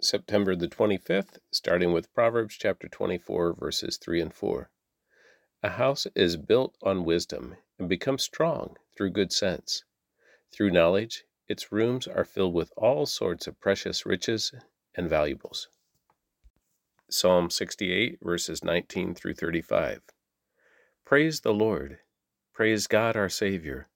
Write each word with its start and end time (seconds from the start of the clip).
September 0.00 0.54
the 0.54 0.68
25th, 0.68 1.38
starting 1.50 1.92
with 1.92 2.12
Proverbs 2.12 2.56
chapter 2.56 2.88
24, 2.88 3.54
verses 3.54 3.96
3 3.96 4.20
and 4.20 4.34
4. 4.34 4.68
A 5.62 5.70
house 5.70 6.06
is 6.14 6.36
built 6.36 6.76
on 6.82 7.04
wisdom 7.04 7.56
and 7.78 7.88
becomes 7.88 8.22
strong 8.22 8.76
through 8.96 9.10
good 9.10 9.32
sense. 9.32 9.84
Through 10.52 10.72
knowledge, 10.72 11.24
its 11.48 11.72
rooms 11.72 12.06
are 12.06 12.24
filled 12.24 12.54
with 12.54 12.72
all 12.76 13.06
sorts 13.06 13.46
of 13.46 13.60
precious 13.60 14.04
riches 14.04 14.52
and 14.94 15.08
valuables. 15.08 15.68
Psalm 17.08 17.48
68, 17.48 18.18
verses 18.20 18.64
19 18.64 19.14
through 19.14 19.34
35. 19.34 20.02
Praise 21.04 21.40
the 21.40 21.54
Lord. 21.54 22.00
Praise 22.52 22.86
God 22.86 23.16
our 23.16 23.28
Savior. 23.28 23.88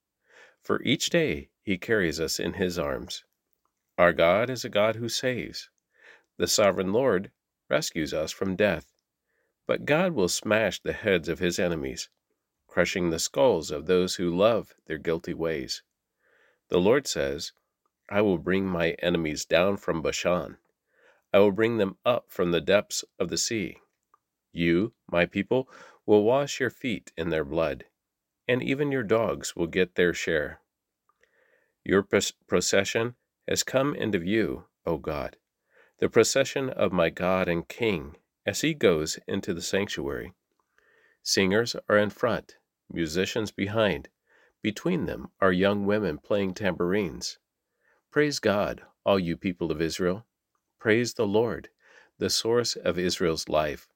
For 0.62 0.82
each 0.82 1.10
day 1.10 1.50
he 1.62 1.76
carries 1.76 2.20
us 2.20 2.38
in 2.38 2.54
his 2.54 2.78
arms. 2.78 3.24
Our 3.98 4.12
God 4.12 4.48
is 4.48 4.64
a 4.64 4.68
God 4.68 4.96
who 4.96 5.08
saves. 5.08 5.68
The 6.38 6.46
sovereign 6.46 6.92
Lord 6.92 7.32
rescues 7.68 8.14
us 8.14 8.30
from 8.30 8.54
death. 8.54 8.92
But 9.66 9.84
God 9.84 10.12
will 10.12 10.28
smash 10.28 10.80
the 10.80 10.92
heads 10.92 11.28
of 11.28 11.40
his 11.40 11.58
enemies, 11.58 12.08
crushing 12.68 13.10
the 13.10 13.18
skulls 13.18 13.72
of 13.72 13.86
those 13.86 14.14
who 14.14 14.36
love 14.36 14.72
their 14.86 14.98
guilty 14.98 15.34
ways. 15.34 15.82
The 16.68 16.78
Lord 16.78 17.08
says, 17.08 17.52
I 18.08 18.20
will 18.22 18.38
bring 18.38 18.66
my 18.66 18.92
enemies 19.00 19.44
down 19.44 19.78
from 19.78 20.00
Bashan. 20.00 20.58
I 21.32 21.40
will 21.40 21.50
bring 21.50 21.78
them 21.78 21.98
up 22.06 22.30
from 22.30 22.52
the 22.52 22.60
depths 22.60 23.04
of 23.18 23.30
the 23.30 23.36
sea. 23.36 23.78
You, 24.52 24.94
my 25.10 25.26
people, 25.26 25.68
will 26.06 26.22
wash 26.22 26.60
your 26.60 26.70
feet 26.70 27.10
in 27.16 27.30
their 27.30 27.44
blood, 27.44 27.84
and 28.46 28.62
even 28.62 28.92
your 28.92 29.02
dogs 29.02 29.56
will 29.56 29.66
get 29.66 29.96
their 29.96 30.14
share. 30.14 30.60
Your 31.84 32.06
procession 32.46 33.16
has 33.48 33.64
come 33.64 33.96
into 33.96 34.20
view, 34.20 34.66
O 34.86 34.98
God 34.98 35.36
the 35.98 36.08
procession 36.08 36.70
of 36.70 36.92
my 36.92 37.10
God 37.10 37.48
and 37.48 37.66
King 37.66 38.14
as 38.46 38.60
he 38.60 38.72
goes 38.72 39.18
into 39.26 39.52
the 39.52 39.62
sanctuary. 39.62 40.32
Singers 41.24 41.74
are 41.88 41.98
in 41.98 42.10
front, 42.10 42.56
musicians 42.88 43.50
behind. 43.50 44.08
Between 44.62 45.06
them 45.06 45.28
are 45.40 45.52
young 45.52 45.86
women 45.86 46.18
playing 46.18 46.54
tambourines. 46.54 47.38
Praise 48.12 48.38
God, 48.38 48.82
all 49.04 49.18
you 49.18 49.36
people 49.36 49.72
of 49.72 49.82
Israel. 49.82 50.24
Praise 50.78 51.14
the 51.14 51.26
Lord, 51.26 51.68
the 52.18 52.30
source 52.30 52.76
of 52.76 52.96
Israel's 52.96 53.48
life. 53.48 53.88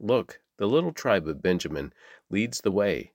Look, 0.00 0.40
the 0.58 0.66
little 0.66 0.92
tribe 0.92 1.28
of 1.28 1.42
Benjamin 1.42 1.92
leads 2.28 2.60
the 2.60 2.72
way. 2.72 3.12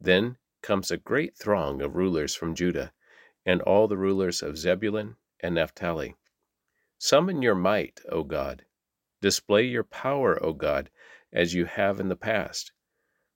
Then 0.00 0.36
comes 0.62 0.92
a 0.92 0.96
great 0.96 1.36
throng 1.36 1.82
of 1.82 1.96
rulers 1.96 2.36
from 2.36 2.54
Judah, 2.54 2.92
and 3.44 3.60
all 3.62 3.88
the 3.88 3.96
rulers 3.96 4.42
of 4.42 4.58
Zebulun 4.58 5.16
and 5.40 5.56
Naphtali. 5.56 6.14
Summon 7.00 7.42
your 7.42 7.54
might, 7.54 8.00
O 8.08 8.24
God. 8.24 8.64
Display 9.20 9.62
your 9.62 9.84
power, 9.84 10.42
O 10.42 10.52
God, 10.52 10.90
as 11.32 11.54
you 11.54 11.64
have 11.64 12.00
in 12.00 12.08
the 12.08 12.16
past. 12.16 12.72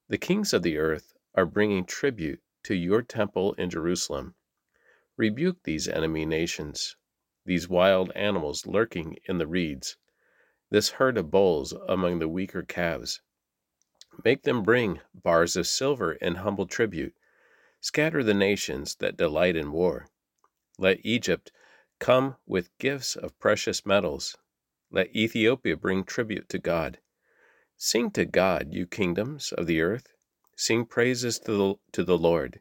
The 0.08 0.18
kings 0.18 0.52
of 0.52 0.62
the 0.62 0.78
earth 0.78 1.14
are 1.34 1.46
bringing 1.46 1.84
tribute 1.84 2.42
to 2.64 2.74
your 2.74 3.02
temple 3.02 3.54
in 3.54 3.70
Jerusalem. 3.70 4.34
Rebuke 5.16 5.62
these 5.62 5.86
enemy 5.86 6.26
nations, 6.26 6.96
these 7.44 7.68
wild 7.68 8.10
animals 8.16 8.66
lurking 8.66 9.16
in 9.26 9.38
the 9.38 9.46
reeds, 9.46 9.96
this 10.70 10.90
herd 10.90 11.16
of 11.16 11.30
bulls 11.30 11.72
among 11.86 12.18
the 12.18 12.28
weaker 12.28 12.62
calves. 12.62 13.20
Make 14.24 14.42
them 14.42 14.64
bring 14.64 15.00
bars 15.14 15.54
of 15.54 15.68
silver 15.68 16.14
in 16.14 16.34
humble 16.34 16.66
tribute. 16.66 17.14
Scatter 17.80 18.24
the 18.24 18.34
nations 18.34 18.96
that 18.96 19.16
delight 19.16 19.54
in 19.54 19.70
war. 19.70 20.08
Let 20.78 21.04
Egypt 21.04 21.52
Come 22.02 22.34
with 22.48 22.76
gifts 22.78 23.14
of 23.14 23.38
precious 23.38 23.86
metals. 23.86 24.36
Let 24.90 25.14
Ethiopia 25.14 25.76
bring 25.76 26.02
tribute 26.02 26.48
to 26.48 26.58
God. 26.58 26.98
Sing 27.76 28.10
to 28.10 28.24
God, 28.24 28.72
you 28.72 28.88
kingdoms 28.88 29.52
of 29.52 29.68
the 29.68 29.80
earth. 29.80 30.08
Sing 30.56 30.84
praises 30.84 31.38
to 31.38 31.52
the, 31.52 31.74
to 31.92 32.02
the 32.02 32.18
Lord. 32.18 32.60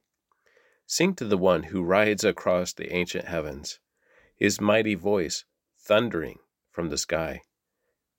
Sing 0.86 1.16
to 1.16 1.26
the 1.26 1.40
one 1.40 1.64
who 1.64 1.82
rides 1.82 2.24
across 2.24 2.72
the 2.72 2.94
ancient 2.94 3.26
heavens, 3.26 3.80
his 4.36 4.62
mighty 4.62 4.94
voice 4.94 5.44
thundering 5.76 6.38
from 6.70 6.90
the 6.90 6.98
sky. 7.00 7.42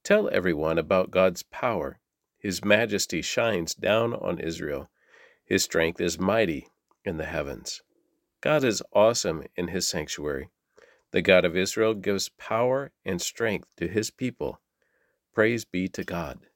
Tell 0.03 0.29
everyone 0.33 0.77
about 0.77 1.13
God's 1.13 1.45
power. 1.45 2.01
His 2.37 2.65
majesty 2.65 3.23
shines 3.23 3.77
down 3.77 4.13
on 4.13 4.41
Israel. 4.41 4.91
His 5.45 5.63
strength 5.63 6.01
is 6.01 6.19
mighty 6.19 6.67
in 7.05 7.19
the 7.19 7.27
heavens. 7.27 7.81
God 8.41 8.65
is 8.65 8.83
awesome 8.93 9.45
in 9.55 9.69
his 9.69 9.87
sanctuary. 9.87 10.49
The 11.13 11.23
God 11.23 11.45
of 11.45 11.55
Israel 11.55 11.93
gives 11.93 12.31
power 12.31 12.91
and 13.05 13.21
strength 13.21 13.69
to 13.77 13.87
his 13.87 14.11
people. 14.11 14.61
Praise 15.35 15.67
be 15.67 15.87
to 15.89 16.05
God. 16.05 16.47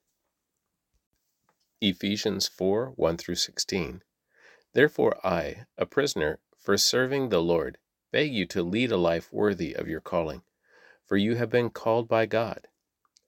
Ephesians 1.83 2.49
4 2.49 2.95
1 2.97 3.17
through 3.19 3.35
16. 3.35 4.03
Therefore, 4.73 5.19
I, 5.23 5.67
a 5.77 5.85
prisoner 5.85 6.41
for 6.57 6.79
serving 6.79 7.29
the 7.29 7.43
Lord, 7.43 7.77
beg 8.13 8.33
you 8.33 8.47
to 8.47 8.63
lead 8.63 8.91
a 8.91 8.97
life 8.97 9.31
worthy 9.31 9.75
of 9.75 9.89
your 9.89 10.01
calling, 10.01 10.43
for 11.05 11.19
you 11.19 11.35
have 11.35 11.51
been 11.51 11.69
called 11.69 12.09
by 12.09 12.25
God. 12.25 12.67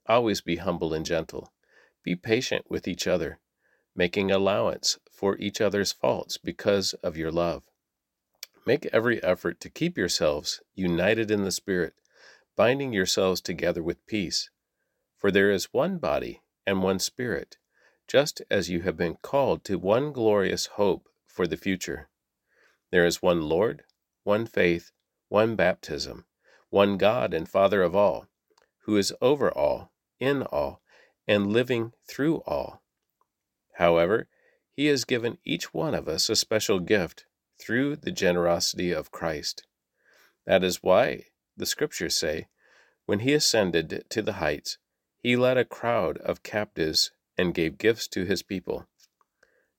Always 0.06 0.40
be 0.40 0.56
humble 0.56 0.94
and 0.94 1.04
gentle. 1.04 1.52
Be 2.02 2.16
patient 2.16 2.64
with 2.70 2.88
each 2.88 3.06
other, 3.06 3.38
making 3.94 4.30
allowance 4.30 4.98
for 5.12 5.36
each 5.36 5.60
other's 5.60 5.92
faults 5.92 6.38
because 6.38 6.94
of 6.94 7.18
your 7.18 7.30
love. 7.30 7.67
Make 8.66 8.86
every 8.86 9.22
effort 9.22 9.60
to 9.60 9.70
keep 9.70 9.96
yourselves 9.96 10.60
united 10.74 11.30
in 11.30 11.44
the 11.44 11.52
Spirit, 11.52 11.94
binding 12.56 12.92
yourselves 12.92 13.40
together 13.40 13.82
with 13.82 14.06
peace. 14.06 14.50
For 15.16 15.30
there 15.30 15.50
is 15.50 15.72
one 15.72 15.98
body 15.98 16.42
and 16.66 16.82
one 16.82 16.98
Spirit, 16.98 17.56
just 18.06 18.42
as 18.50 18.68
you 18.68 18.82
have 18.82 18.96
been 18.96 19.16
called 19.22 19.64
to 19.64 19.78
one 19.78 20.12
glorious 20.12 20.66
hope 20.66 21.08
for 21.26 21.46
the 21.46 21.56
future. 21.56 22.08
There 22.90 23.04
is 23.04 23.22
one 23.22 23.42
Lord, 23.42 23.84
one 24.24 24.46
faith, 24.46 24.92
one 25.28 25.56
baptism, 25.56 26.26
one 26.70 26.96
God 26.96 27.34
and 27.34 27.48
Father 27.48 27.82
of 27.82 27.94
all, 27.94 28.26
who 28.84 28.96
is 28.96 29.12
over 29.20 29.50
all, 29.50 29.92
in 30.20 30.42
all, 30.42 30.82
and 31.26 31.52
living 31.52 31.92
through 32.06 32.38
all. 32.46 32.82
However, 33.74 34.28
He 34.72 34.86
has 34.86 35.04
given 35.04 35.38
each 35.44 35.72
one 35.72 35.94
of 35.94 36.08
us 36.08 36.28
a 36.28 36.36
special 36.36 36.80
gift 36.80 37.26
through 37.58 37.96
the 37.96 38.12
generosity 38.12 38.92
of 38.92 39.10
Christ. 39.10 39.66
That 40.46 40.64
is 40.64 40.82
why 40.82 41.26
the 41.56 41.66
Scriptures 41.66 42.16
say, 42.16 42.48
when 43.06 43.20
he 43.20 43.32
ascended 43.32 44.04
to 44.10 44.22
the 44.22 44.34
heights, 44.34 44.78
he 45.18 45.36
led 45.36 45.56
a 45.56 45.64
crowd 45.64 46.18
of 46.18 46.42
captives 46.42 47.10
and 47.36 47.54
gave 47.54 47.78
gifts 47.78 48.08
to 48.08 48.24
his 48.24 48.42
people. 48.42 48.86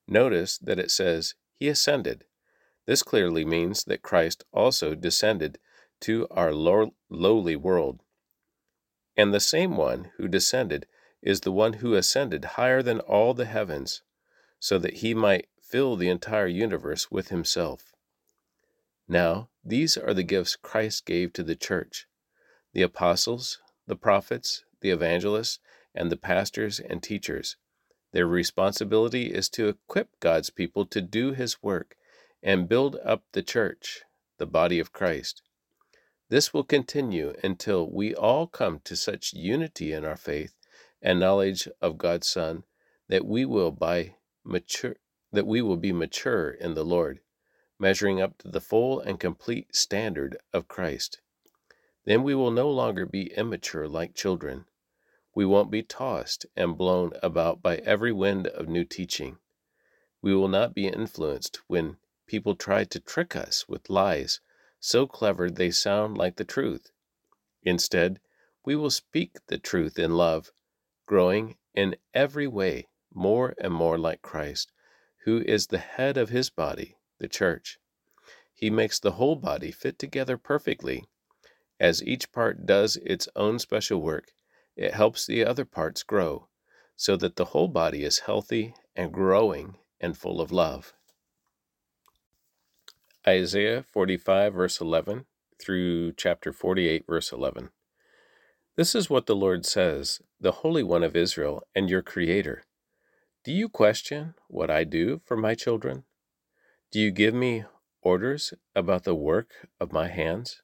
Notice 0.08 0.58
that 0.58 0.80
it 0.80 0.90
says, 0.90 1.36
He 1.60 1.68
ascended. 1.68 2.26
This 2.86 3.04
clearly 3.04 3.46
means 3.46 3.84
that 3.84 4.02
Christ 4.02 4.44
also 4.52 4.96
descended 4.96 5.60
to 6.02 6.28
our 6.32 6.54
lowly 6.54 7.56
world. 7.56 8.02
And 9.16 9.34
the 9.34 9.40
same 9.40 9.76
one 9.76 10.12
who 10.18 10.28
descended 10.28 10.88
is 11.22 11.42
the 11.42 11.52
one 11.52 11.74
who 11.74 11.94
ascended 11.94 12.46
higher 12.56 12.82
than 12.82 13.02
all 13.02 13.34
the 13.34 13.46
heavens, 13.46 14.02
so 14.60 14.80
that 14.80 14.96
he 14.96 15.14
might 15.14 15.49
fill 15.70 15.96
the 15.96 16.10
entire 16.10 16.48
universe 16.48 17.12
with 17.12 17.30
himself. 17.30 17.94
Now, 19.08 19.50
these 19.64 19.98
are 19.98 20.14
the 20.14 20.24
gifts 20.24 20.56
Christ 20.56 21.06
gave 21.06 21.32
to 21.34 21.44
the 21.44 21.56
church 21.56 22.08
the 22.74 22.82
apostles, 22.82 23.60
the 23.88 23.96
prophets, 23.96 24.64
the 24.82 24.92
evangelists, 24.92 25.60
and 25.96 26.12
the 26.12 26.18
pastors 26.18 26.80
and 26.80 27.02
teachers. 27.02 27.56
Their 28.12 28.28
responsibility 28.28 29.34
is 29.34 29.50
to 29.50 29.68
equip 29.68 30.20
God's 30.20 30.50
people 30.50 30.86
to 30.88 31.02
do 31.02 31.34
his 31.34 31.62
work 31.62 31.96
and 32.42 32.70
build 32.70 32.98
up 33.04 33.24
the 33.32 33.44
church, 33.44 34.04
the 34.38 34.46
body 34.46 34.80
of 34.80 34.94
Christ. 34.94 35.42
This 36.30 36.54
will 36.54 36.64
continue 36.64 37.34
until 37.44 37.90
we 37.90 38.14
all 38.14 38.48
come 38.48 38.82
to 38.86 38.96
such 38.96 39.34
unity 39.34 39.92
in 39.94 40.06
our 40.06 40.18
faith 40.18 40.54
and 41.02 41.20
knowledge 41.20 41.68
of 41.82 41.98
God's 41.98 42.28
Son 42.28 42.64
that 43.08 43.26
we 43.26 43.46
will 43.46 43.72
by 43.72 44.16
mature 44.44 44.96
that 45.32 45.48
we 45.48 45.62
will 45.62 45.78
be 45.78 45.92
mature 45.92 46.50
in 46.50 46.74
the 46.74 46.84
Lord, 46.84 47.20
measuring 47.78 48.20
up 48.20 48.38
to 48.40 48.48
the 48.48 48.62
full 48.62 49.00
and 49.00 49.20
complete 49.20 49.76
standard 49.76 50.38
of 50.54 50.68
Christ. 50.68 51.22
Then 52.06 52.24
we 52.24 52.34
will 52.34 52.52
no 52.52 52.70
longer 52.70 53.06
be 53.06 53.32
immature 53.34 53.88
like 53.88 54.16
children. 54.16 54.66
We 55.36 55.46
won't 55.46 55.70
be 55.70 55.84
tossed 55.84 56.46
and 56.56 56.78
blown 56.78 57.14
about 57.22 57.62
by 57.62 57.78
every 57.78 58.12
wind 58.12 58.48
of 58.48 58.68
new 58.68 58.84
teaching. 58.84 59.38
We 60.22 60.34
will 60.34 60.48
not 60.48 60.74
be 60.74 60.88
influenced 60.88 61.60
when 61.68 61.98
people 62.26 62.56
try 62.56 62.84
to 62.86 63.00
trick 63.00 63.36
us 63.36 63.68
with 63.70 63.90
lies 63.90 64.42
so 64.80 65.06
clever 65.06 65.50
they 65.50 65.72
sound 65.72 66.18
like 66.18 66.38
the 66.38 66.44
truth. 66.44 66.92
Instead, 67.64 68.20
we 68.66 68.76
will 68.76 68.90
speak 68.90 69.38
the 69.48 69.58
truth 69.58 70.00
in 70.00 70.16
love, 70.16 70.52
growing 71.06 71.58
in 71.76 71.96
every 72.14 72.48
way 72.48 72.88
more 73.14 73.54
and 73.60 73.74
more 73.74 73.98
like 73.98 74.22
Christ 74.22 74.72
who 75.26 75.42
is 75.46 75.68
the 75.68 75.78
head 75.80 76.18
of 76.18 76.30
his 76.30 76.50
body, 76.50 76.98
the 77.20 77.28
church. 77.28 77.80
He 78.54 78.70
makes 78.70 79.00
the 79.00 79.14
whole 79.14 79.36
body 79.36 79.72
fit 79.72 80.00
together 80.00 80.38
perfectly, 80.38 81.06
As 81.80 82.04
each 82.04 82.32
part 82.32 82.66
does 82.66 82.98
its 82.98 83.30
own 83.36 83.60
special 83.60 84.02
work, 84.02 84.34
it 84.76 84.94
helps 84.94 85.26
the 85.26 85.46
other 85.46 85.66
parts 85.66 86.04
grow, 86.04 86.50
so 86.96 87.16
that 87.18 87.38
the 87.38 87.46
whole 87.46 87.70
body 87.70 88.04
is 88.04 88.20
healthy 88.20 88.76
and 88.96 89.14
growing 89.14 89.78
and 90.02 90.18
full 90.18 90.42
of 90.42 90.52
love. 90.52 90.94
Isaiah 93.28 93.84
45, 93.84 94.54
verse 94.54 94.82
11 94.82 95.26
through 95.62 96.14
chapter 96.14 96.54
48, 96.54 97.06
verse 97.08 97.32
11. 97.32 97.70
This 98.78 98.96
is 98.96 99.10
what 99.10 99.28
the 99.28 99.36
Lord 99.36 99.66
says, 99.66 100.22
the 100.40 100.54
Holy 100.54 100.84
One 100.84 101.04
of 101.04 101.16
Israel 101.16 101.64
and 101.76 101.90
your 101.90 102.02
Creator. 102.02 102.64
Do 103.50 103.56
you 103.56 103.68
question 103.68 104.36
what 104.48 104.70
I 104.70 104.84
do 104.84 105.22
for 105.26 105.36
my 105.36 105.56
children? 105.56 106.04
Do 106.92 107.00
you 107.00 107.10
give 107.10 107.34
me 107.34 107.64
orders 108.04 108.54
about 108.76 109.06
the 109.06 109.16
work 109.16 109.68
of 109.80 109.92
my 109.92 110.08
hands? 110.08 110.62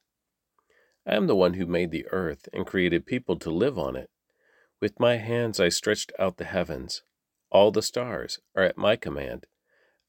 I 1.04 1.16
am 1.16 1.26
the 1.26 1.34
one 1.34 1.54
who 1.54 1.66
made 1.66 1.90
the 1.90 2.06
earth 2.12 2.48
and 2.52 2.64
created 2.64 3.04
people 3.04 3.40
to 3.40 3.50
live 3.50 3.76
on 3.76 3.96
it. 3.96 4.08
With 4.80 5.00
my 5.00 5.16
hands 5.16 5.58
I 5.58 5.68
stretched 5.68 6.12
out 6.16 6.36
the 6.36 6.44
heavens. 6.44 7.02
All 7.50 7.72
the 7.72 7.82
stars 7.82 8.38
are 8.54 8.62
at 8.62 8.78
my 8.78 8.94
command. 8.94 9.46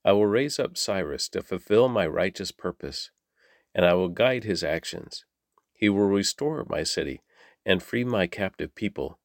I 0.06 0.12
will 0.12 0.28
raise 0.28 0.60
up 0.60 0.78
Cyrus 0.78 1.28
to 1.30 1.42
fulfill 1.42 1.90
my 1.90 2.06
righteous 2.06 2.52
purpose, 2.52 3.10
and 3.74 3.88
I 3.88 3.96
will 3.96 4.10
guide 4.10 4.44
his 4.44 4.64
actions. 4.64 5.26
He 5.74 5.90
will 5.90 6.06
restore 6.06 6.64
my 6.70 6.84
city 6.84 7.24
and 7.66 7.82
free 7.82 8.04
my 8.04 8.28
captive 8.28 8.76
people 8.76 9.18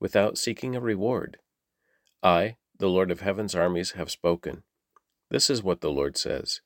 without 0.00 0.36
seeking 0.36 0.74
a 0.74 0.80
reward. 0.80 1.38
I, 2.24 2.56
the 2.78 2.88
Lord 2.88 3.10
of 3.10 3.20
heaven's 3.20 3.54
armies, 3.54 3.92
have 3.92 4.10
spoken. 4.10 4.62
This 5.30 5.50
is 5.50 5.62
what 5.62 5.80
the 5.80 5.90
Lord 5.90 6.16
says 6.16 6.60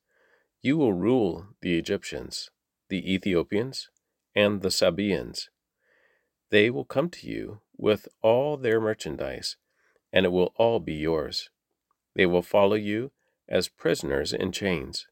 You 0.60 0.76
will 0.76 0.92
rule 0.92 1.48
the 1.60 1.78
Egyptians, 1.78 2.50
the 2.88 3.12
Ethiopians, 3.12 3.90
and 4.34 4.62
the 4.62 4.70
Sabaeans. 4.70 5.48
They 6.50 6.70
will 6.70 6.84
come 6.84 7.08
to 7.10 7.26
you 7.26 7.60
with 7.76 8.08
all 8.20 8.56
their 8.56 8.80
merchandise, 8.80 9.56
and 10.12 10.26
it 10.26 10.32
will 10.32 10.52
all 10.56 10.80
be 10.80 10.94
yours. 10.94 11.50
They 12.14 12.26
will 12.26 12.42
follow 12.42 12.74
you 12.74 13.10
as 13.48 13.68
prisoners 13.68 14.32
in 14.32 14.52
chains. 14.52 15.06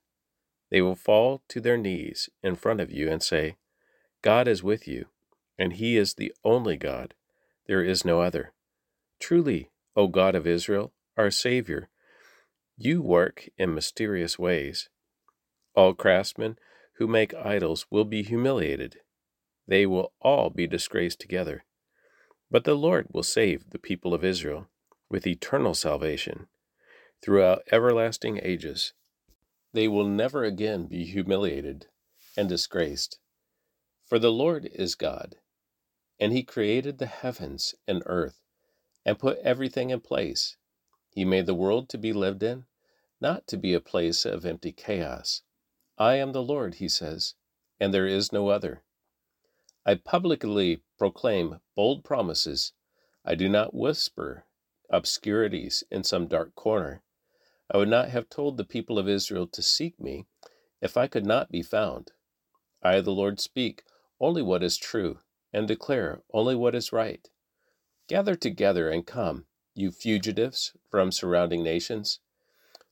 They 0.71 0.83
will 0.83 0.95
fall 0.95 1.43
to 1.49 1.61
their 1.61 1.79
knees 1.79 2.29
in 2.43 2.57
front 2.57 2.81
of 2.81 2.93
you 2.93 3.11
and 3.11 3.23
say, 3.23 3.57
God 4.23 4.47
is 4.47 4.63
with 4.63 4.87
you, 4.87 5.07
and 5.59 5.73
He 5.73 5.97
is 5.97 6.15
the 6.15 6.33
only 6.45 6.77
God. 6.77 7.15
There 7.67 7.83
is 7.83 8.05
no 8.05 8.21
other. 8.21 8.53
Truly, 9.19 9.70
O 9.97 10.07
God 10.07 10.35
of 10.35 10.47
Israel, 10.47 10.93
our 11.17 11.31
Savior, 11.31 11.89
you 12.77 13.03
work 13.03 13.49
in 13.59 13.75
mysterious 13.75 14.39
ways. 14.39 14.89
All 15.75 15.95
craftsmen 15.95 16.57
who 16.97 17.07
make 17.07 17.35
idols 17.35 17.87
will 17.91 18.05
be 18.05 18.23
humiliated. 18.23 19.01
They 19.67 19.87
will 19.87 20.13
all 20.21 20.51
be 20.51 20.67
disgraced 20.67 21.21
together. 21.21 21.65
But 22.51 22.65
the 22.65 22.75
Lord 22.75 23.07
will 23.13 23.23
save 23.23 23.71
the 23.71 23.79
people 23.79 24.13
of 24.13 24.25
Israel 24.25 24.69
with 25.09 25.27
eternal 25.27 25.75
salvation 25.75 26.47
throughout 27.23 27.63
everlasting 27.71 28.41
ages. 28.43 28.93
They 29.73 29.89
will 29.89 30.07
never 30.07 30.45
again 30.45 30.87
be 30.87 31.05
humiliated 31.05 31.87
and 32.37 32.49
disgraced. 32.49 33.19
For 34.07 34.19
the 34.19 34.33
Lord 34.33 34.69
is 34.73 34.95
God, 34.95 35.37
and 36.19 36.33
He 36.33 36.43
created 36.43 36.99
the 36.99 37.07
heavens 37.07 37.75
and 37.87 38.03
earth, 38.07 38.40
and 39.05 39.19
put 39.19 39.39
everything 39.39 39.91
in 39.91 40.01
place. 40.01 40.57
He 41.11 41.25
made 41.25 41.47
the 41.47 41.55
world 41.55 41.89
to 41.91 41.99
be 41.99 42.13
lived 42.13 42.43
in, 42.43 42.67
not 43.21 43.47
to 43.49 43.57
be 43.57 43.75
a 43.75 43.81
place 43.81 44.25
of 44.25 44.47
empty 44.47 44.73
chaos. 44.73 45.43
I 45.99 46.15
am 46.15 46.33
the 46.33 46.43
Lord, 46.43 46.77
He 46.77 46.89
says, 46.89 47.35
and 47.79 47.93
there 47.93 48.07
is 48.07 48.33
no 48.33 48.49
other. 48.49 48.83
I 49.85 49.95
publicly 49.95 50.83
proclaim 50.99 51.61
bold 51.75 52.05
promises. 52.05 52.73
I 53.25 53.35
do 53.35 53.49
not 53.49 53.75
whisper 53.75 54.45
obscurities 54.91 55.85
in 55.91 56.05
some 56.05 56.27
dark 56.27 56.55
corner. 56.55 57.03
I 57.73 57.79
would 57.79 57.89
not 57.89 58.09
have 58.11 58.29
told 58.29 58.57
the 58.57 58.65
people 58.65 58.99
of 58.99 59.09
Israel 59.09 59.47
to 59.47 59.63
seek 59.63 59.99
me 60.01 60.27
if 60.81 60.97
I 60.97 61.07
could 61.07 61.25
not 61.25 61.51
be 61.51 61.63
found. 61.63 62.13
I, 62.83 63.01
the 63.01 63.13
Lord, 63.13 63.41
speak 63.41 63.85
only 64.21 64.43
what 64.43 64.63
is 64.63 64.77
true 64.77 65.19
and 65.53 65.69
declare 65.69 66.23
only 66.33 66.55
what 66.55 66.75
is 66.75 66.93
right. 66.93 67.29
Gather 68.11 68.35
together 68.35 68.91
and 68.91 69.07
come, 69.07 69.47
you 69.73 69.93
fugitives 69.93 70.73
from 70.91 71.13
surrounding 71.13 71.63
nations. 71.63 72.19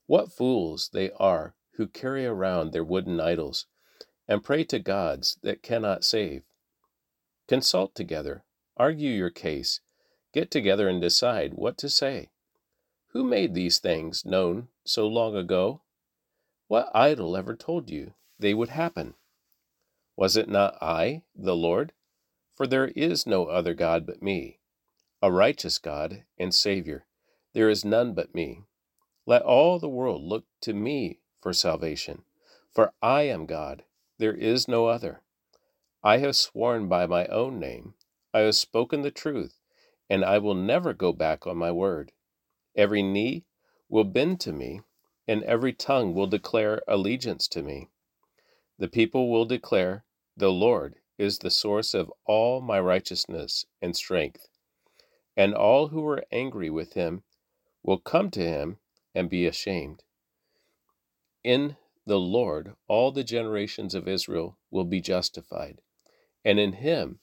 What 0.05 0.31
fools 0.31 0.91
they 0.93 1.11
are 1.19 1.55
who 1.73 1.87
carry 1.87 2.25
around 2.25 2.71
their 2.71 2.85
wooden 2.85 3.19
idols 3.19 3.65
and 4.29 4.41
pray 4.41 4.63
to 4.63 4.79
gods 4.79 5.37
that 5.43 5.61
cannot 5.61 6.05
save. 6.05 6.43
Consult 7.49 7.95
together, 7.95 8.45
argue 8.77 9.09
your 9.09 9.29
case, 9.29 9.81
get 10.31 10.49
together 10.49 10.87
and 10.87 11.01
decide 11.01 11.53
what 11.53 11.77
to 11.79 11.89
say. 11.89 12.29
Who 13.07 13.25
made 13.25 13.53
these 13.53 13.79
things 13.79 14.23
known 14.23 14.69
so 14.85 15.05
long 15.05 15.35
ago? 15.35 15.81
What 16.69 16.95
idol 16.95 17.35
ever 17.35 17.57
told 17.57 17.89
you 17.89 18.13
they 18.39 18.53
would 18.53 18.69
happen? 18.69 19.15
Was 20.15 20.37
it 20.37 20.47
not 20.47 20.81
I, 20.81 21.23
the 21.35 21.57
Lord? 21.57 21.91
For 22.55 22.65
there 22.65 22.87
is 22.87 23.27
no 23.27 23.47
other 23.47 23.73
God 23.73 24.05
but 24.05 24.23
me, 24.23 24.58
a 25.21 25.31
righteous 25.31 25.77
God 25.77 26.23
and 26.37 26.53
Savior. 26.53 27.05
There 27.53 27.69
is 27.69 27.83
none 27.85 28.13
but 28.13 28.35
me. 28.35 28.63
Let 29.25 29.41
all 29.41 29.79
the 29.79 29.89
world 29.89 30.23
look 30.23 30.45
to 30.61 30.73
me 30.73 31.19
for 31.41 31.53
salvation, 31.53 32.23
for 32.73 32.93
I 33.01 33.23
am 33.23 33.45
God, 33.45 33.83
there 34.17 34.33
is 34.33 34.67
no 34.67 34.87
other. 34.87 35.21
I 36.03 36.17
have 36.19 36.35
sworn 36.35 36.87
by 36.87 37.05
my 37.05 37.25
own 37.27 37.59
name. 37.59 37.95
I 38.33 38.39
have 38.39 38.55
spoken 38.55 39.01
the 39.01 39.11
truth, 39.11 39.59
and 40.09 40.23
I 40.23 40.37
will 40.37 40.55
never 40.55 40.93
go 40.93 41.11
back 41.13 41.45
on 41.45 41.57
my 41.57 41.71
word. 41.71 42.11
Every 42.75 43.01
knee 43.01 43.45
will 43.89 44.05
bend 44.05 44.39
to 44.41 44.53
me, 44.53 44.81
and 45.27 45.43
every 45.43 45.73
tongue 45.73 46.13
will 46.13 46.27
declare 46.27 46.81
allegiance 46.87 47.47
to 47.49 47.61
me. 47.63 47.89
The 48.77 48.87
people 48.87 49.29
will 49.29 49.45
declare, 49.45 50.05
The 50.37 50.51
Lord 50.51 50.95
is 51.17 51.39
the 51.39 51.51
source 51.51 51.93
of 51.93 52.11
all 52.25 52.61
my 52.61 52.79
righteousness 52.79 53.65
and 53.81 53.95
strength. 53.95 54.48
And 55.39 55.55
all 55.55 55.87
who 55.87 56.05
are 56.05 56.25
angry 56.33 56.69
with 56.69 56.93
him 56.93 57.23
will 57.81 57.97
come 57.97 58.29
to 58.31 58.41
him 58.41 58.79
and 59.15 59.29
be 59.29 59.47
ashamed. 59.47 60.03
In 61.45 61.77
the 62.05 62.19
Lord, 62.19 62.75
all 62.89 63.13
the 63.13 63.23
generations 63.23 63.95
of 63.95 64.05
Israel 64.05 64.57
will 64.69 64.83
be 64.83 64.99
justified 64.99 65.81
and 66.43 66.59
in 66.59 66.73
him 66.73 67.19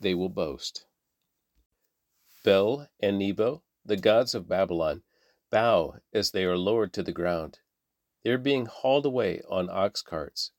they 0.00 0.14
will 0.14 0.28
boast. 0.28 0.86
Bel 2.44 2.88
and 3.00 3.18
Nebo, 3.18 3.62
the 3.84 3.96
gods 3.96 4.34
of 4.34 4.48
Babylon, 4.48 5.02
bow 5.50 5.96
as 6.12 6.30
they 6.30 6.44
are 6.44 6.56
lowered 6.56 6.92
to 6.94 7.02
the 7.02 7.12
ground. 7.12 7.58
They 8.22 8.30
are 8.30 8.38
being 8.38 8.66
hauled 8.66 9.04
away 9.06 9.42
on 9.48 9.68
ox 9.70 10.02
carts. 10.02 10.52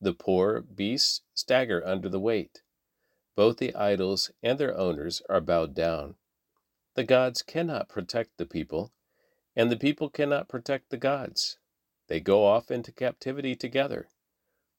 The 0.00 0.12
poor 0.12 0.60
beasts 0.60 1.22
stagger 1.32 1.86
under 1.86 2.08
the 2.08 2.20
weight. 2.20 2.62
Both 3.36 3.58
the 3.58 3.74
idols 3.74 4.30
and 4.42 4.58
their 4.58 4.76
owners 4.76 5.22
are 5.28 5.40
bowed 5.40 5.74
down. 5.74 6.16
The 6.94 7.04
gods 7.04 7.42
cannot 7.42 7.88
protect 7.88 8.38
the 8.38 8.46
people, 8.46 8.92
and 9.56 9.70
the 9.70 9.76
people 9.76 10.08
cannot 10.08 10.48
protect 10.48 10.90
the 10.90 10.96
gods. 10.96 11.58
They 12.08 12.20
go 12.20 12.44
off 12.44 12.70
into 12.70 12.92
captivity 12.92 13.56
together. 13.56 14.08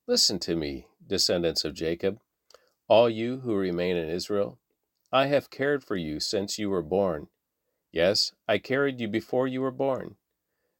Listen 0.07 0.39
to 0.39 0.55
me, 0.55 0.87
descendants 1.05 1.65
of 1.65 1.73
Jacob, 1.73 2.19
all 2.87 3.09
you 3.09 3.39
who 3.39 3.55
remain 3.55 3.97
in 3.97 4.09
Israel, 4.09 4.59
I 5.11 5.27
have 5.27 5.49
cared 5.49 5.83
for 5.83 5.95
you 5.95 6.19
since 6.19 6.59
you 6.59 6.69
were 6.69 6.83
born. 6.83 7.27
Yes, 7.91 8.33
I 8.47 8.59
carried 8.59 8.99
you 8.99 9.07
before 9.07 9.47
you 9.47 9.61
were 9.61 9.71
born. 9.71 10.15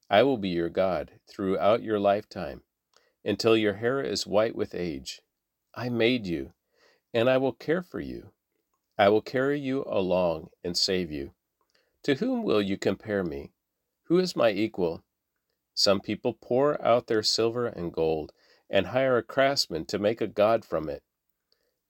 I 0.10 0.24
will 0.24 0.38
be 0.38 0.50
your 0.50 0.70
God 0.70 1.12
throughout 1.28 1.82
your 1.82 2.00
lifetime, 2.00 2.62
until 3.24 3.58
your 3.58 3.76
hair 3.76 4.02
is 4.02 4.28
white 4.28 4.56
with 4.56 4.76
age. 4.76 5.22
I 5.74 5.90
made 5.90 6.28
you, 6.28 6.54
and 7.14 7.30
I 7.30 7.38
will 7.38 7.54
care 7.54 7.82
for 7.82 8.00
you. 8.00 8.32
I 8.98 9.10
will 9.10 9.22
carry 9.22 9.60
you 9.60 9.84
along 9.88 10.50
and 10.64 10.78
save 10.78 11.12
you. 11.12 11.34
To 12.04 12.16
whom 12.16 12.44
will 12.44 12.62
you 12.62 12.78
compare 12.78 13.24
me? 13.24 13.52
Who 14.04 14.20
is 14.20 14.36
my 14.36 14.52
equal? 14.52 15.04
Some 15.74 16.00
people 16.00 16.34
pour 16.34 16.82
out 16.82 17.08
their 17.08 17.24
silver 17.24 17.66
and 17.68 17.92
gold 17.92 18.32
and 18.70 18.88
hire 18.88 19.18
a 19.18 19.24
craftsman 19.24 19.86
to 19.86 20.00
make 20.00 20.22
a 20.22 20.28
god 20.28 20.64
from 20.64 20.90
it. 20.90 21.04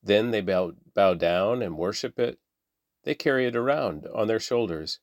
Then 0.02 0.32
they 0.32 0.42
bow, 0.42 0.74
bow 0.94 1.14
down 1.14 1.62
and 1.62 1.78
worship 1.78 2.20
it. 2.20 2.40
They 3.04 3.16
carry 3.16 3.46
it 3.46 3.56
around 3.56 4.08
on 4.08 4.28
their 4.28 4.40
shoulders, 4.40 5.00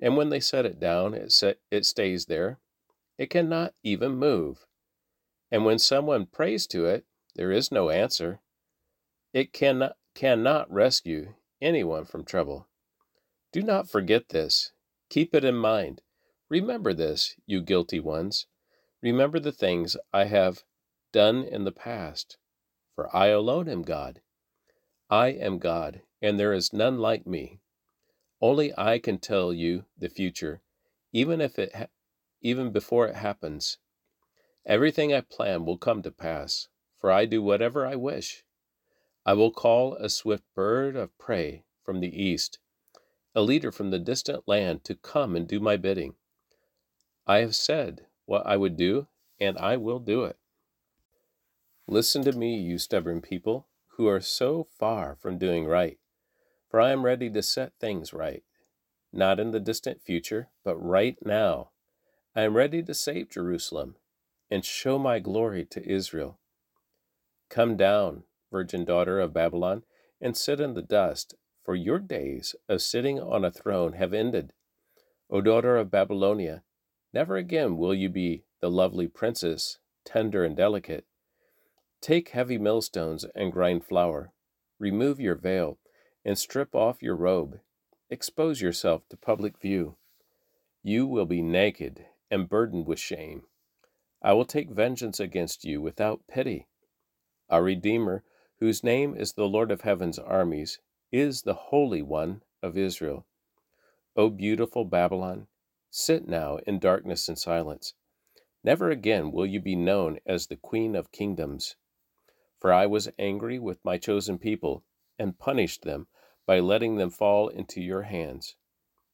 and 0.00 0.16
when 0.16 0.28
they 0.28 0.40
set 0.40 0.66
it 0.66 0.80
down, 0.80 1.14
it, 1.14 1.32
set, 1.32 1.58
it 1.70 1.86
stays 1.86 2.26
there. 2.26 2.58
It 3.16 3.30
cannot 3.30 3.74
even 3.82 4.16
move. 4.16 4.66
And 5.50 5.64
when 5.64 5.78
someone 5.78 6.26
prays 6.26 6.66
to 6.68 6.86
it, 6.86 7.04
there 7.34 7.52
is 7.52 7.72
no 7.72 7.90
answer. 7.90 8.40
It 9.32 9.52
cannot, 9.52 9.96
cannot 10.18 10.68
rescue 10.68 11.32
anyone 11.62 12.04
from 12.04 12.24
trouble. 12.24 12.66
Do 13.52 13.62
not 13.62 13.88
forget 13.88 14.30
this. 14.30 14.72
Keep 15.10 15.32
it 15.32 15.44
in 15.44 15.54
mind. 15.54 16.02
Remember 16.48 16.92
this, 16.92 17.36
you 17.46 17.62
guilty 17.62 18.00
ones. 18.00 18.48
Remember 19.00 19.38
the 19.38 19.52
things 19.52 19.96
I 20.12 20.24
have 20.24 20.64
done 21.12 21.44
in 21.44 21.62
the 21.62 21.70
past. 21.70 22.36
For 22.96 23.14
I 23.14 23.28
alone 23.28 23.68
am 23.68 23.82
God 23.82 24.22
I 25.08 25.28
am 25.28 25.58
God, 25.58 26.02
and 26.20 26.36
there 26.36 26.52
is 26.52 26.72
none 26.72 26.98
like 26.98 27.24
me. 27.24 27.60
Only 28.40 28.76
I 28.76 28.98
can 28.98 29.18
tell 29.18 29.52
you 29.52 29.84
the 29.96 30.08
future, 30.08 30.62
even 31.12 31.40
if 31.40 31.60
it 31.60 31.76
ha- 31.76 31.86
even 32.40 32.72
before 32.72 33.06
it 33.06 33.14
happens. 33.14 33.78
Everything 34.66 35.14
I 35.14 35.20
plan 35.20 35.64
will 35.64 35.78
come 35.78 36.02
to 36.02 36.10
pass, 36.10 36.66
for 37.00 37.12
I 37.12 37.24
do 37.24 37.40
whatever 37.40 37.86
I 37.86 37.94
wish. 37.94 38.42
I 39.28 39.34
will 39.34 39.50
call 39.50 39.92
a 39.96 40.08
swift 40.08 40.44
bird 40.54 40.96
of 40.96 41.18
prey 41.18 41.64
from 41.82 42.00
the 42.00 42.08
east, 42.08 42.60
a 43.34 43.42
leader 43.42 43.70
from 43.70 43.90
the 43.90 43.98
distant 43.98 44.48
land 44.48 44.84
to 44.84 44.94
come 44.94 45.36
and 45.36 45.46
do 45.46 45.60
my 45.60 45.76
bidding. 45.76 46.14
I 47.26 47.40
have 47.40 47.54
said 47.54 48.06
what 48.24 48.46
I 48.46 48.56
would 48.56 48.78
do, 48.78 49.06
and 49.38 49.58
I 49.58 49.76
will 49.76 49.98
do 49.98 50.24
it. 50.24 50.38
Listen 51.86 52.24
to 52.24 52.32
me, 52.32 52.56
you 52.56 52.78
stubborn 52.78 53.20
people, 53.20 53.68
who 53.98 54.08
are 54.08 54.22
so 54.22 54.64
far 54.64 55.14
from 55.14 55.36
doing 55.36 55.66
right, 55.66 55.98
for 56.70 56.80
I 56.80 56.90
am 56.90 57.04
ready 57.04 57.28
to 57.28 57.42
set 57.42 57.74
things 57.78 58.14
right, 58.14 58.44
not 59.12 59.38
in 59.38 59.50
the 59.50 59.60
distant 59.60 60.00
future, 60.00 60.48
but 60.64 60.78
right 60.78 61.18
now. 61.20 61.72
I 62.34 62.44
am 62.44 62.56
ready 62.56 62.82
to 62.82 62.94
save 62.94 63.28
Jerusalem 63.28 63.96
and 64.50 64.64
show 64.64 64.98
my 64.98 65.18
glory 65.18 65.66
to 65.66 65.86
Israel. 65.86 66.38
Come 67.50 67.76
down, 67.76 68.22
virgin 68.50 68.84
daughter 68.84 69.20
of 69.20 69.32
Babylon, 69.32 69.82
and 70.20 70.36
sit 70.36 70.60
in 70.60 70.74
the 70.74 70.82
dust, 70.82 71.34
for 71.64 71.74
your 71.74 71.98
days 71.98 72.54
of 72.68 72.82
sitting 72.82 73.20
on 73.20 73.44
a 73.44 73.50
throne 73.50 73.94
have 73.94 74.14
ended. 74.14 74.52
O 75.30 75.40
daughter 75.40 75.76
of 75.76 75.90
Babylonia, 75.90 76.62
never 77.12 77.36
again 77.36 77.76
will 77.76 77.94
you 77.94 78.08
be 78.08 78.44
the 78.60 78.70
lovely 78.70 79.06
princess, 79.06 79.78
tender 80.04 80.44
and 80.44 80.56
delicate. 80.56 81.04
Take 82.00 82.30
heavy 82.30 82.58
millstones 82.58 83.24
and 83.34 83.52
grind 83.52 83.84
flour. 83.84 84.32
Remove 84.78 85.20
your 85.20 85.34
veil 85.34 85.78
and 86.24 86.38
strip 86.38 86.74
off 86.74 87.02
your 87.02 87.16
robe. 87.16 87.60
Expose 88.10 88.60
yourself 88.60 89.02
to 89.10 89.16
public 89.16 89.60
view. 89.60 89.96
You 90.82 91.06
will 91.06 91.26
be 91.26 91.42
naked 91.42 92.06
and 92.30 92.48
burdened 92.48 92.86
with 92.86 92.98
shame. 92.98 93.42
I 94.22 94.32
will 94.32 94.44
take 94.44 94.70
vengeance 94.70 95.20
against 95.20 95.64
you 95.64 95.80
without 95.80 96.22
pity. 96.28 96.66
Our 97.50 97.62
Redeemer, 97.62 98.24
whose 98.60 98.82
name 98.82 99.14
is 99.14 99.32
the 99.32 99.48
Lord 99.48 99.70
of 99.70 99.82
heaven's 99.82 100.18
armies, 100.18 100.80
is 101.12 101.42
the 101.42 101.54
Holy 101.54 102.02
One 102.02 102.42
of 102.62 102.76
Israel. 102.76 103.26
O 104.16 104.30
beautiful 104.30 104.84
Babylon, 104.84 105.46
sit 105.90 106.26
now 106.26 106.58
in 106.66 106.78
darkness 106.78 107.28
and 107.28 107.38
silence. 107.38 107.94
Never 108.64 108.90
again 108.90 109.30
will 109.30 109.46
you 109.46 109.60
be 109.60 109.76
known 109.76 110.18
as 110.26 110.46
the 110.46 110.56
Queen 110.56 110.96
of 110.96 111.12
Kingdoms. 111.12 111.76
For 112.60 112.72
I 112.72 112.86
was 112.86 113.08
angry 113.18 113.58
with 113.58 113.84
my 113.84 113.96
chosen 113.98 114.38
people 114.38 114.84
and 115.18 115.38
punished 115.38 115.82
them 115.82 116.08
by 116.46 116.58
letting 116.58 116.96
them 116.96 117.10
fall 117.10 117.48
into 117.48 117.80
your 117.80 118.02
hands. 118.02 118.56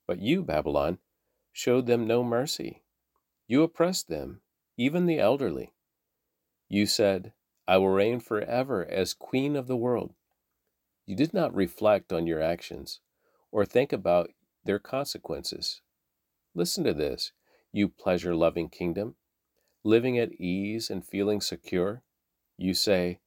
But 0.07 0.21
you, 0.21 0.43
Babylon, 0.43 0.99
showed 1.53 1.87
them 1.87 2.07
no 2.07 2.25
mercy. 2.25 2.83
You 3.47 3.63
oppressed 3.63 4.09
them 4.09 4.41
even 4.77 5.07
the 5.07 5.19
elderly. 5.19 5.75
You 6.69 6.87
said, 6.87 7.33
I 7.67 7.79
will 7.79 7.89
reign 7.89 8.21
forever 8.21 8.85
as 8.85 9.15
queen 9.15 9.57
of 9.57 9.67
the 9.67 9.77
world. 9.77 10.15
You 11.07 11.17
did 11.17 11.33
not 11.33 11.55
reflect 11.55 12.13
on 12.13 12.27
your 12.27 12.41
actions 12.41 13.01
or 13.51 13.65
think 13.65 13.93
about 13.93 14.31
their 14.65 14.79
consequences. 14.79 15.81
Listen 16.55 16.85
to 16.85 16.95
this, 16.95 17.33
you 17.73 17.89
pleasure 17.89 18.35
loving 18.35 18.69
kingdom, 18.69 19.17
living 19.83 20.19
at 20.19 20.33
ease 20.33 20.91
and 20.91 21.07
feeling 21.07 21.41
secure. 21.41 22.03
You 22.57 22.75
say, 22.75 23.21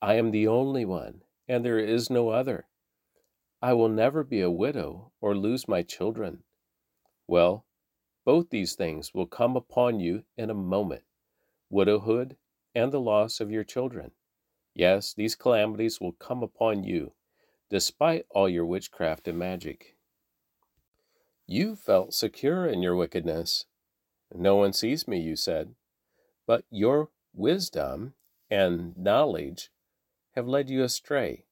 I 0.00 0.14
am 0.14 0.30
the 0.30 0.46
only 0.46 0.84
one, 0.84 1.22
and 1.48 1.64
there 1.64 1.78
is 1.78 2.10
no 2.10 2.28
other. 2.28 2.68
I 3.60 3.72
will 3.72 3.88
never 3.88 4.22
be 4.22 4.40
a 4.40 4.50
widow 4.50 5.12
or 5.20 5.36
lose 5.36 5.66
my 5.66 5.82
children. 5.82 6.44
Well, 7.26 7.66
both 8.24 8.50
these 8.50 8.74
things 8.74 9.12
will 9.12 9.26
come 9.26 9.56
upon 9.56 10.00
you 10.00 10.24
in 10.36 10.50
a 10.50 10.54
moment 10.54 11.02
widowhood 11.70 12.36
and 12.78 12.92
the 12.92 13.00
loss 13.00 13.40
of 13.40 13.50
your 13.50 13.64
children. 13.64 14.12
Yes, 14.72 15.12
these 15.12 15.34
calamities 15.34 16.00
will 16.00 16.12
come 16.12 16.44
upon 16.44 16.84
you, 16.84 17.12
despite 17.68 18.24
all 18.30 18.48
your 18.48 18.64
witchcraft 18.64 19.26
and 19.26 19.36
magic. 19.36 19.96
You 21.46 21.74
felt 21.74 22.14
secure 22.14 22.66
in 22.66 22.80
your 22.80 22.94
wickedness. 22.94 23.66
No 24.32 24.54
one 24.54 24.72
sees 24.72 25.08
me, 25.08 25.18
you 25.18 25.34
said, 25.34 25.74
but 26.46 26.64
your 26.70 27.10
wisdom 27.34 28.14
and 28.48 28.96
knowledge 28.96 29.70
have 30.36 30.46
led 30.46 30.70
you 30.70 30.84
astray. 30.84 31.46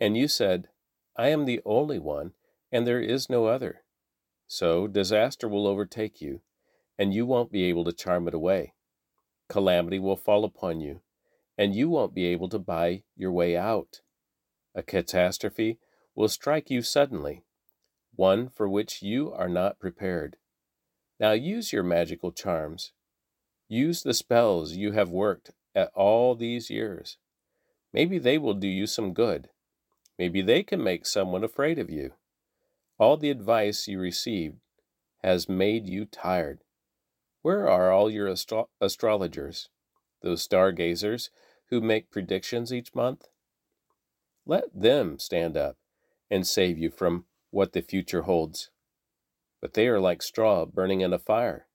And 0.00 0.16
you 0.16 0.28
said, 0.28 0.68
I 1.16 1.28
am 1.28 1.44
the 1.44 1.60
only 1.66 1.98
one, 1.98 2.32
and 2.72 2.86
there 2.86 3.02
is 3.02 3.28
no 3.28 3.46
other. 3.46 3.82
So 4.46 4.86
disaster 4.86 5.46
will 5.48 5.66
overtake 5.66 6.22
you, 6.22 6.40
and 6.98 7.12
you 7.12 7.26
won't 7.26 7.52
be 7.52 7.64
able 7.64 7.84
to 7.84 7.92
charm 7.92 8.26
it 8.28 8.34
away. 8.34 8.72
Calamity 9.48 9.98
will 9.98 10.16
fall 10.16 10.44
upon 10.44 10.80
you, 10.80 11.00
and 11.56 11.74
you 11.74 11.88
won't 11.88 12.14
be 12.14 12.26
able 12.26 12.48
to 12.50 12.58
buy 12.58 13.02
your 13.16 13.32
way 13.32 13.56
out. 13.56 14.00
A 14.74 14.82
catastrophe 14.82 15.78
will 16.14 16.28
strike 16.28 16.70
you 16.70 16.82
suddenly, 16.82 17.44
one 18.14 18.48
for 18.48 18.68
which 18.68 19.02
you 19.02 19.32
are 19.32 19.48
not 19.48 19.78
prepared. 19.78 20.36
Now 21.18 21.32
use 21.32 21.72
your 21.72 21.82
magical 21.82 22.30
charms. 22.30 22.92
Use 23.68 24.02
the 24.02 24.14
spells 24.14 24.72
you 24.72 24.92
have 24.92 25.10
worked 25.10 25.50
at 25.74 25.90
all 25.94 26.34
these 26.34 26.70
years. 26.70 27.18
Maybe 27.92 28.18
they 28.18 28.38
will 28.38 28.54
do 28.54 28.68
you 28.68 28.86
some 28.86 29.14
good. 29.14 29.48
Maybe 30.18 30.42
they 30.42 30.62
can 30.62 30.82
make 30.82 31.06
someone 31.06 31.44
afraid 31.44 31.78
of 31.78 31.90
you. 31.90 32.12
All 32.98 33.16
the 33.16 33.30
advice 33.30 33.88
you 33.88 33.98
received 33.98 34.56
has 35.22 35.48
made 35.48 35.88
you 35.88 36.04
tired. 36.04 36.64
Where 37.48 37.66
are 37.66 37.90
all 37.90 38.10
your 38.10 38.28
astro- 38.28 38.68
astrologers, 38.78 39.70
those 40.20 40.42
stargazers 40.42 41.30
who 41.70 41.80
make 41.80 42.10
predictions 42.10 42.74
each 42.74 42.94
month? 42.94 43.28
Let 44.44 44.64
them 44.78 45.18
stand 45.18 45.56
up 45.56 45.78
and 46.30 46.46
save 46.46 46.76
you 46.76 46.90
from 46.90 47.24
what 47.48 47.72
the 47.72 47.80
future 47.80 48.24
holds. 48.24 48.68
But 49.62 49.72
they 49.72 49.88
are 49.88 49.98
like 49.98 50.20
straw 50.20 50.66
burning 50.66 51.00
in 51.00 51.14
a 51.14 51.18
fire. 51.18 51.68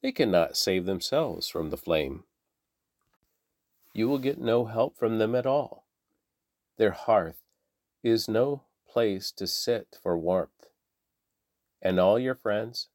They 0.00 0.12
cannot 0.12 0.56
save 0.56 0.86
themselves 0.86 1.46
from 1.46 1.68
the 1.68 1.76
flame. 1.76 2.24
You 3.92 4.08
will 4.08 4.16
get 4.16 4.40
no 4.40 4.64
help 4.64 4.96
from 4.96 5.18
them 5.18 5.34
at 5.34 5.44
all. 5.44 5.84
Their 6.78 6.92
hearth 6.92 7.42
is 8.02 8.28
no 8.28 8.62
place 8.88 9.30
to 9.32 9.46
sit 9.46 9.98
for 10.02 10.16
warmth 10.16 10.70
and 11.82 12.00
all 12.00 12.18
your 12.18 12.34
friends, 12.34 12.88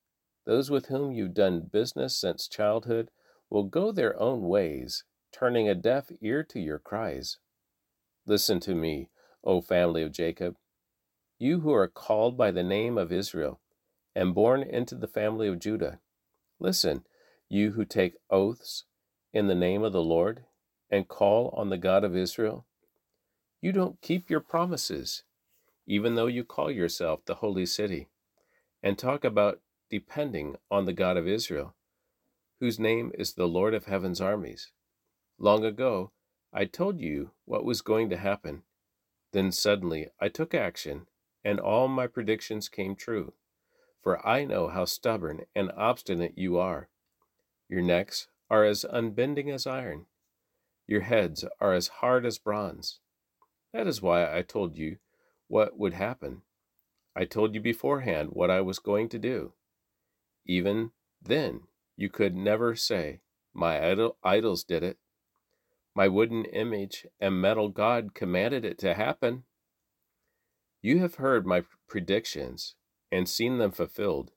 those 0.46 0.70
with 0.70 0.88
whom 0.88 1.12
you've 1.12 1.34
done 1.34 1.70
business 1.72 2.18
since 2.18 2.48
childhood, 2.48 3.10
will 3.50 3.64
go 3.64 3.92
their 3.92 4.20
own 4.20 4.42
ways, 4.42 5.04
turning 5.32 5.70
a 5.70 5.76
deaf 5.76 6.12
ear 6.22 6.44
to 6.44 6.60
your 6.60 6.80
cries. 6.80 7.38
Listen 8.26 8.60
to 8.62 8.76
me, 8.76 9.10
O 9.44 9.62
family 9.62 10.04
of 10.04 10.12
Jacob, 10.12 10.56
you 11.40 11.62
who 11.62 11.74
are 11.74 11.88
called 11.88 12.38
by 12.38 12.52
the 12.52 12.64
name 12.64 12.98
of 12.98 13.12
Israel, 13.12 13.60
and 14.16 14.36
born 14.36 14.64
into 14.64 14.96
the 14.96 15.08
family 15.08 15.48
of 15.48 15.60
Judah. 15.60 16.00
Listen, 16.60 17.04
you 17.50 17.72
who 17.72 17.86
take 17.86 18.16
oaths 18.30 18.86
in 19.34 19.48
the 19.48 19.56
name 19.56 19.84
of 19.84 19.94
the 19.94 20.02
Lord, 20.02 20.46
and 20.90 21.08
call 21.08 21.54
on 21.58 21.70
the 21.70 21.78
God 21.78 22.04
of 22.04 22.16
Israel. 22.16 22.66
You 23.62 23.72
don't 23.72 24.02
keep 24.02 24.30
your 24.30 24.40
promises, 24.42 25.24
even 25.88 26.16
though 26.16 26.28
you 26.28 26.44
call 26.44 26.70
yourself 26.70 27.26
the 27.26 27.36
holy 27.36 27.66
city 27.66 28.10
and 28.84 28.98
talk 28.98 29.24
about 29.24 29.60
depending 29.94 30.56
on 30.72 30.86
the 30.86 30.92
God 30.92 31.18
of 31.18 31.28
Israel, 31.28 31.76
whose 32.60 32.80
name 32.80 33.12
is 33.14 33.34
the 33.34 33.48
Lord 33.48 33.76
of 33.76 33.86
heaven's 33.86 34.20
armies. 34.20 34.72
Long 35.38 35.64
ago, 35.64 36.12
I 36.52 36.66
told 36.66 37.00
you 37.00 37.30
what 37.46 37.64
was 37.64 37.84
going 37.84 38.10
to 38.10 38.18
happen. 38.18 38.64
Then 39.34 39.52
suddenly 39.52 40.10
I 40.20 40.30
took 40.30 40.56
action, 40.56 41.06
and 41.46 41.60
all 41.60 41.88
my 41.88 42.08
predictions 42.08 42.70
came 42.70 42.96
true. 42.96 43.34
For 44.02 44.28
I 44.28 44.46
know 44.46 44.68
how 44.68 44.86
stubborn 44.86 45.46
and 45.54 45.72
obstinate 45.78 46.40
you 46.40 46.58
are. 46.58 46.90
Your 47.70 47.84
necks 47.84 48.30
are 48.50 48.66
as 48.66 48.84
unbending 48.86 49.52
as 49.52 49.68
iron, 49.68 50.08
your 50.88 51.02
heads 51.02 51.46
are 51.62 51.74
as 51.74 52.00
hard 52.00 52.26
as 52.26 52.40
bronze. 52.40 53.00
That 53.74 53.86
is 53.86 54.02
why 54.02 54.36
I 54.36 54.42
told 54.42 54.76
you 54.76 54.98
what 55.48 55.78
would 55.78 55.94
happen. 55.94 56.42
I 57.16 57.26
told 57.26 57.54
you 57.54 57.62
beforehand 57.62 58.30
what 58.32 58.50
I 58.50 58.62
was 58.62 58.80
going 58.80 59.08
to 59.10 59.20
do. 59.20 59.54
Even 60.46 60.92
then, 61.22 61.62
you 61.96 62.10
could 62.10 62.36
never 62.36 62.76
say, 62.76 63.22
My 63.54 63.92
idol- 63.92 64.18
idols 64.24 64.64
did 64.64 64.84
it. 64.84 64.98
My 65.96 66.08
wooden 66.08 66.46
image 66.46 67.06
and 67.20 67.40
metal 67.40 67.70
God 67.70 68.14
commanded 68.14 68.66
it 68.66 68.78
to 68.80 68.94
happen. 68.94 69.44
You 70.82 71.00
have 71.00 71.16
heard 71.16 71.46
my 71.46 71.64
predictions 71.88 72.76
and 73.12 73.30
seen 73.30 73.58
them 73.58 73.72
fulfilled, 73.72 74.32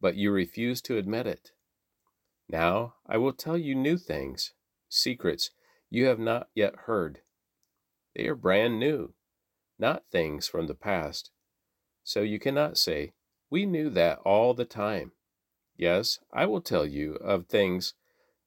but 0.00 0.16
you 0.16 0.30
refuse 0.32 0.82
to 0.82 0.98
admit 0.98 1.26
it. 1.26 1.52
Now 2.48 2.96
I 3.06 3.16
will 3.16 3.32
tell 3.32 3.56
you 3.56 3.74
new 3.74 3.96
things, 3.96 4.52
secrets 4.88 5.50
you 5.88 6.06
have 6.06 6.18
not 6.18 6.48
yet 6.54 6.74
heard. 6.86 7.20
They 8.14 8.26
are 8.26 8.34
brand 8.34 8.78
new 8.78 9.14
not 9.82 10.04
things 10.10 10.46
from 10.46 10.68
the 10.68 10.74
past. 10.74 11.30
So 12.04 12.22
you 12.22 12.38
cannot 12.38 12.78
say, 12.78 13.12
We 13.50 13.66
knew 13.66 13.90
that 13.90 14.18
all 14.20 14.54
the 14.54 14.64
time. 14.64 15.10
Yes, 15.76 16.20
I 16.32 16.46
will 16.46 16.60
tell 16.60 16.86
you 16.86 17.14
of 17.14 17.46
things 17.46 17.94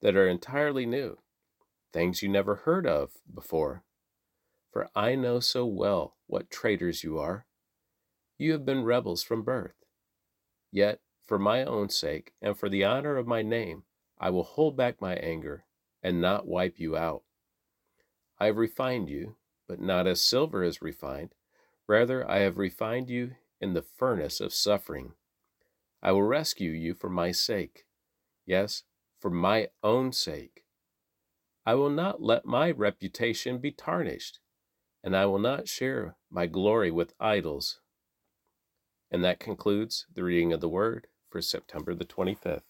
that 0.02 0.16
are 0.16 0.28
entirely 0.28 0.86
new, 0.86 1.18
things 1.92 2.22
you 2.22 2.30
never 2.30 2.56
heard 2.56 2.86
of 2.86 3.14
before. 3.34 3.84
For 4.72 4.90
I 4.96 5.16
know 5.16 5.40
so 5.40 5.66
well 5.66 6.18
what 6.28 6.50
traitors 6.50 7.04
you 7.04 7.18
are. 7.18 7.46
You 8.38 8.52
have 8.52 8.66
been 8.66 8.84
rebels 8.84 9.24
from 9.24 9.44
birth. 9.44 9.76
Yet, 10.72 11.00
for 11.24 11.40
my 11.40 11.64
own 11.64 11.90
sake 11.90 12.34
and 12.42 12.58
for 12.58 12.70
the 12.70 12.84
honor 12.84 13.18
of 13.18 13.28
my 13.28 13.42
name, 13.42 13.84
I 14.20 14.30
will 14.30 14.44
hold 14.44 14.78
back 14.78 15.02
my 15.02 15.16
anger 15.16 15.66
and 16.04 16.22
not 16.22 16.48
wipe 16.48 16.80
you 16.80 16.96
out. 16.96 17.24
I 18.40 18.48
have 18.48 18.58
refined 18.58 19.10
you, 19.10 19.38
but 19.68 19.80
not 19.80 20.08
as 20.08 20.22
silver 20.22 20.64
is 20.64 20.82
refined. 20.82 21.34
Rather, 21.88 22.30
I 22.30 22.40
have 22.40 22.58
refined 22.58 23.10
you 23.10 23.36
in 23.62 23.74
the 23.74 23.82
furnace 23.82 24.40
of 24.42 24.54
suffering. 24.54 25.14
I 26.02 26.12
will 26.12 26.24
rescue 26.24 26.72
you 26.72 26.94
for 26.94 27.10
my 27.10 27.32
sake. 27.32 27.86
Yes, 28.46 28.84
for 29.20 29.30
my 29.32 29.70
own 29.82 30.12
sake. 30.12 30.64
I 31.66 31.74
will 31.76 31.90
not 31.90 32.22
let 32.22 32.46
my 32.46 32.70
reputation 32.70 33.58
be 33.58 33.72
tarnished, 33.72 34.40
and 35.04 35.16
I 35.16 35.26
will 35.26 35.40
not 35.40 35.68
share 35.68 36.16
my 36.30 36.46
glory 36.46 36.92
with 36.92 37.16
idols. 37.20 37.80
And 39.10 39.24
that 39.24 39.40
concludes 39.40 40.06
the 40.14 40.24
reading 40.24 40.54
of 40.54 40.62
the 40.62 40.70
Word 40.70 41.08
for 41.30 41.42
September 41.42 41.96
the 41.96 42.06
25th. 42.06 42.62